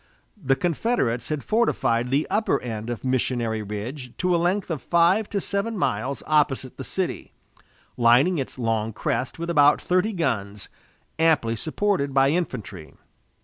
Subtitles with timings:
[0.35, 5.29] The Confederates had fortified the upper end of Missionary Ridge to a length of five
[5.29, 7.33] to seven miles opposite the city,
[7.97, 10.69] lining its long crest with about thirty guns,
[11.19, 12.95] amply supported by infantry.